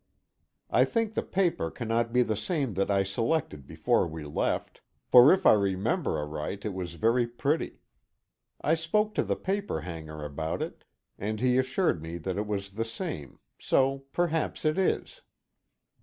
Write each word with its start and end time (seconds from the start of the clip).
I 0.71 0.83
think 0.83 1.13
the 1.13 1.21
paper 1.21 1.69
cannot 1.69 2.11
be 2.11 2.23
the 2.23 2.35
same 2.35 2.73
that 2.73 2.89
I 2.89 3.03
selected 3.03 3.67
before 3.67 4.07
we 4.07 4.23
left, 4.23 4.81
for 5.05 5.31
if 5.31 5.45
I 5.45 5.53
remember 5.53 6.17
alright 6.17 6.65
it 6.65 6.73
was 6.73 6.95
very 6.95 7.27
pretty. 7.27 7.81
I 8.61 8.73
spoke 8.73 9.13
to 9.13 9.23
the 9.23 9.35
paper 9.35 9.81
hanger 9.81 10.25
about 10.25 10.63
it, 10.63 10.85
and 11.19 11.39
he 11.39 11.59
assured 11.59 12.01
me 12.01 12.17
that 12.17 12.39
it 12.39 12.47
was 12.47 12.71
the 12.71 12.83
same, 12.85 13.37
so 13.59 14.05
perhaps 14.11 14.65
it 14.65 14.79
is. 14.79 15.21